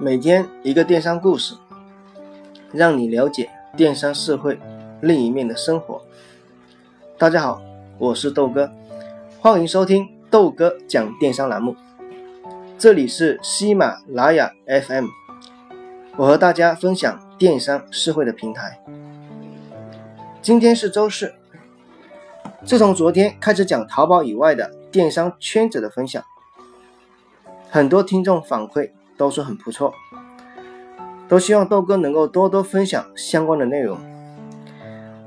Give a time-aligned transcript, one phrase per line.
[0.00, 1.54] 每天一个电商故事，
[2.72, 4.58] 让你了解电商社会
[5.02, 6.00] 另一面的生活。
[7.18, 7.60] 大家好，
[7.98, 8.72] 我是豆哥，
[9.40, 11.76] 欢迎收听豆哥讲电商栏目。
[12.78, 15.06] 这里是喜马拉雅 FM，
[16.16, 18.82] 我和大家分享电商社会的平台。
[20.40, 21.34] 今天是周四，
[22.64, 26.24] 自从昨天开始讲淘宝以外的电商圈子的分享，
[27.70, 28.90] 很多听众反馈。
[29.16, 29.92] 都说很不错，
[31.28, 33.98] 都希望豆哥能够多多分享相关的内容。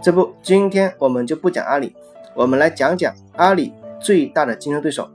[0.02, 1.96] 这不，今天我们就不讲阿里，
[2.34, 5.12] 我们来讲讲阿里最大的竞争对手，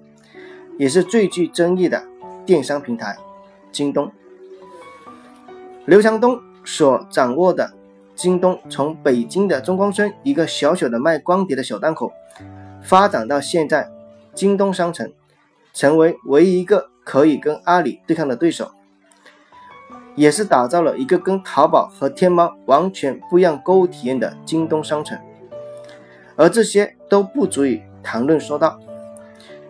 [0.78, 2.04] 也是最具争议的
[2.46, 3.16] 电商平台
[3.72, 4.12] 京东。
[5.86, 7.72] 刘强东所掌握的
[8.14, 12.12] 京东，从北京的中关村一个小小的卖光碟的小档口，
[12.80, 13.90] 发展到现在
[14.34, 15.12] 京东商城，
[15.74, 16.90] 成为唯一一个。
[17.08, 18.70] 可以跟阿里对抗的对手，
[20.14, 25.18] 也是打造了一个跟淘宝和天猫完全不一样购物体验的京东商城，
[26.36, 28.78] 而这些都不足以谈论说道。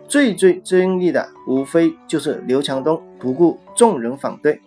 [0.05, 4.59] 最最争议的无非就是刘强东不顾众人反对，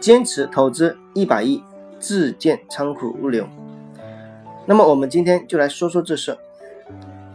[0.00, 1.62] 坚持投资一百亿
[2.00, 3.46] 自建仓库物流。
[4.66, 6.36] 那么我们今天就来说说这事，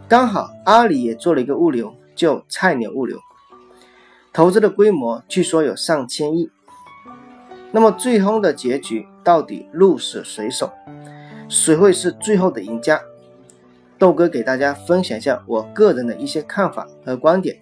[0.06, 3.18] 刚好阿里也做了一个物流，叫菜鸟物流。
[4.34, 6.50] 投资的规模据说有上千亿，
[7.70, 10.72] 那么最终的结局到底鹿死谁手？
[11.48, 13.00] 谁会是最后的赢家？
[13.96, 17.60] 豆哥给大家分享一下我个人的一些看法和观点，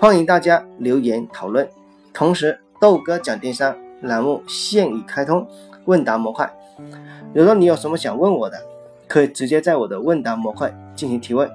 [0.00, 1.68] 欢迎大家留言讨论。
[2.14, 5.46] 同时，豆哥讲电商栏目现已开通
[5.84, 6.50] 问答模块，
[7.34, 8.62] 如果你有什么想问我的，
[9.06, 11.50] 可以直接在我的问答模块进行提问，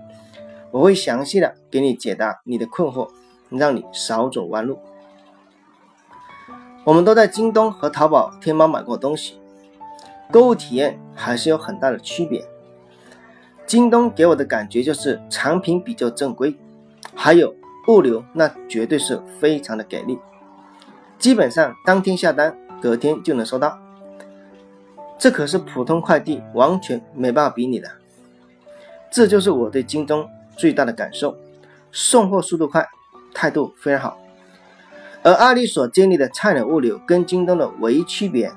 [0.70, 3.10] 我会详细的给你解答你的困惑。
[3.50, 4.80] 让你少走弯路。
[6.84, 9.40] 我们都在京东和淘宝、天猫买过东西，
[10.32, 12.48] 购物体验还是有很大的区别。
[13.66, 16.56] 京东给我的感觉就是产品比较正规，
[17.14, 17.54] 还有
[17.90, 20.18] 物流那绝对是非常的给力，
[21.20, 23.78] 基本上当天下单，隔天就能收到。
[25.18, 27.90] 这可是普通快递完全没办法比拟的。
[29.12, 31.36] 这就是我对京东最大的感受，
[31.92, 32.88] 送货速度快。
[33.38, 34.18] 态度非常好，
[35.22, 38.52] 而阿里所建立的菜鸟物流跟京东的唯一区别，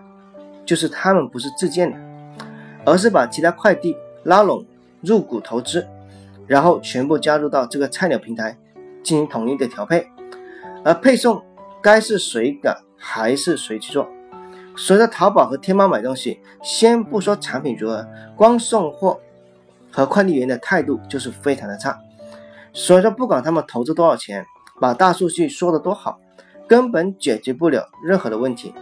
[0.64, 1.98] 就是他们不是自建的，
[2.86, 4.64] 而是把其他快递拉拢
[5.02, 5.86] 入股投资，
[6.46, 8.56] 然后全部加入到这个菜鸟平台
[9.02, 10.08] 进行统一的调配，
[10.82, 11.42] 而配送
[11.82, 14.08] 该是谁的还是谁去做。
[14.76, 19.20] 所以在淘宝和天猫买东西，先不说产品如何，光送货
[19.92, 22.00] 和快递员的态度就是非常的差。
[22.72, 24.46] 所以说，不管他们投资多少钱。
[24.80, 26.18] 把大数据说的多好，
[26.66, 28.72] 根本解决不了任何的问题，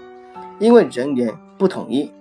[0.61, 2.13] 因为人员不统一，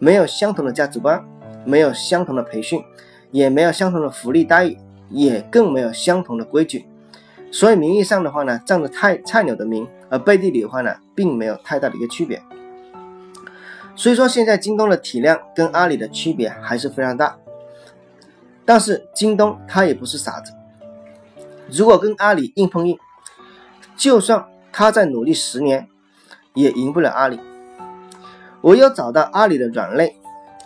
[0.00, 1.24] 没有相同的价值观，
[1.64, 2.82] 没有相同的培训，
[3.30, 4.76] 也没有相同的福利待遇，
[5.08, 6.84] 也更没有相同的规矩。
[7.52, 12.42] 所以名义上的话呢，仗着菜菜鸟的名，而背地里的话呢，并没有太大的一个区别。
[13.94, 17.38] 所以说，现在京东的体量跟阿里的区别还是非常大，
[18.64, 20.52] 但是京东它也不是傻子，
[21.70, 22.98] 如果跟阿里硬碰硬。
[24.02, 25.86] 就算他再努力十年，
[26.54, 27.38] 也赢不了阿里。
[28.62, 30.16] 唯有找到阿里的软肋，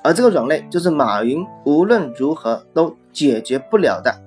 [0.03, 4.23] 而这个软肋就是马云无论如何都解决不了的，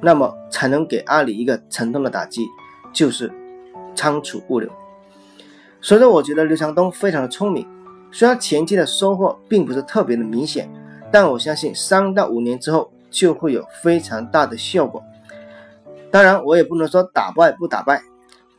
[0.00, 2.46] 那么才能给阿里一个沉痛的打击，
[2.90, 3.30] 就是
[3.94, 4.70] 仓储物流。
[5.82, 7.68] 所以说，我觉得刘强东非常的聪明。
[8.10, 10.72] 虽然前期的收获并不是特别的明显，
[11.12, 15.04] 但我相信三到五年之后就会有非常大的效果。
[16.10, 18.02] 当然，我也不能说打败不打败。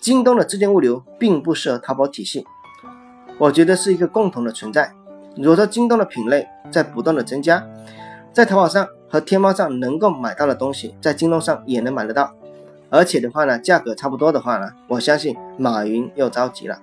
[0.03, 2.45] 京东的自建物流并不适合淘宝体系，
[3.37, 4.91] 我觉得是一个共同的存在。
[5.37, 7.65] 如果说京东的品类在不断的增加，
[8.33, 12.33] 在淘宝上和天猫上能够买到的东西，在京东上也能买得到，
[12.89, 16.81] 而且的话呢，价格差不多的话呢，我相信马云又着急了。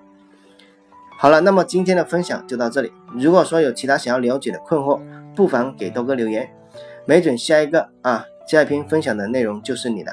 [1.19, 2.91] 好了，那么今天的分享就到这里。
[3.13, 4.99] 如果说有其他想要了解的困惑，
[5.37, 6.51] 不妨给豆哥留言，
[7.05, 10.11] 没准下一个啊，下一篇分享的内容就是你的。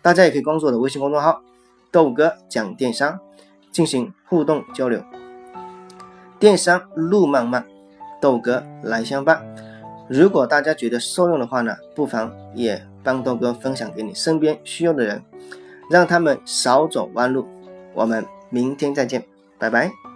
[0.00, 1.42] 大家也可以关注我的微信公众号。
[1.90, 3.18] 豆哥讲电商，
[3.70, 5.02] 进行互动交流。
[6.38, 7.64] 电商路漫漫，
[8.20, 9.42] 豆哥来相伴。
[10.08, 15.22] 如果大家觉得受用的话呢，不妨也帮豆哥分享给你身边需要的人，
[15.90, 17.46] 让他们少走弯路。
[17.94, 19.24] 我们明天再见，
[19.58, 20.07] 拜拜。